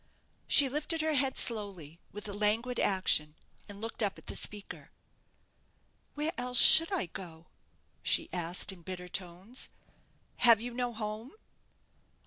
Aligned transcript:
She 0.47 0.67
lifted 0.67 1.01
her 1.01 1.13
head 1.13 1.37
slowly, 1.37 1.99
with 2.11 2.27
a 2.27 2.33
languid 2.33 2.79
action, 2.79 3.35
and 3.69 3.79
looked 3.79 4.01
up 4.01 4.17
at 4.17 4.25
the 4.25 4.35
speaker. 4.35 4.89
"Where 6.15 6.31
else 6.39 6.57
should 6.59 6.91
I 6.91 7.05
go?" 7.05 7.45
she 8.01 8.27
asked, 8.33 8.71
in 8.71 8.81
bitter 8.81 9.07
tones. 9.07 9.69
"Have 10.37 10.59
you 10.59 10.73
no 10.73 10.91
home?" 10.91 11.33